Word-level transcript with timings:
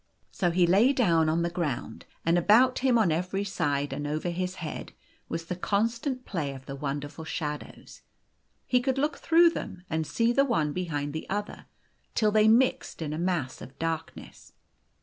So 0.31 0.49
he 0.49 0.65
lay 0.65 0.93
down 0.93 1.29
on 1.29 1.43
the 1.43 1.49
ground, 1.51 2.07
and 2.25 2.35
about 2.35 2.79
him 2.79 2.97
on 2.97 3.11
every 3.11 3.43
side, 3.43 3.93
and 3.93 4.07
over 4.07 4.29
his 4.29 4.55
head, 4.55 4.93
was 5.29 5.45
the 5.45 5.55
constant 5.55 6.25
play 6.25 6.55
of 6.55 6.65
the 6.65 6.75
wonderful 6.75 7.23
shadows. 7.23 8.01
He 8.65 8.81
could 8.81 8.97
look 8.97 9.19
throuo 9.21 9.45
h. 9.45 9.45
o 9.45 9.49
them, 9.53 9.83
and 9.91 10.07
see 10.07 10.33
the 10.33 10.43
one 10.43 10.73
behind 10.73 11.13
the 11.13 11.29
other, 11.29 11.67
till 12.15 12.31
they 12.31 12.47
mixed 12.47 13.03
in 13.03 13.13
a 13.13 13.19
mass 13.19 13.61
of 13.61 13.77
darkness. 13.77 14.53